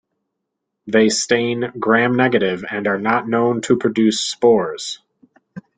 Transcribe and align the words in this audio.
They 0.87 1.09
stain 1.09 1.73
gram 1.77 2.15
negative 2.15 2.65
and 2.67 2.87
are 2.87 2.97
not 2.97 3.27
known 3.29 3.61
to 3.61 3.77
produce 3.77 4.19
spores. 4.21 4.97